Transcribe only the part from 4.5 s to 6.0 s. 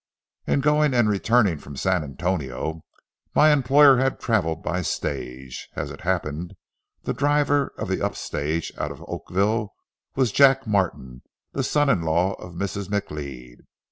by stage. As